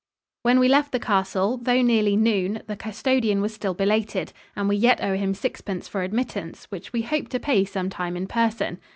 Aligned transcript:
]When 0.41 0.57
we 0.59 0.67
left 0.67 0.93
the 0.93 0.99
castle, 0.99 1.57
though 1.57 1.83
nearly 1.83 2.15
noon, 2.17 2.63
the 2.65 2.75
custodian 2.75 3.39
was 3.39 3.53
still 3.53 3.75
belated, 3.75 4.33
and 4.55 4.67
we 4.67 4.75
yet 4.75 4.97
owe 5.03 5.15
him 5.15 5.35
sixpence 5.35 5.87
for 5.87 6.01
admittance, 6.01 6.65
which 6.71 6.91
we 6.91 7.03
hope 7.03 7.27
to 7.29 7.39
pay 7.39 7.65
some 7.65 7.91
time 7.91 8.17
in 8.17 8.25
person. 8.25 8.79